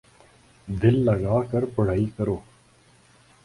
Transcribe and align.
دل 0.67 0.95
لگا 1.05 1.41
کر 1.51 1.65
پڑھائی 1.75 2.05
کرو 2.17 2.37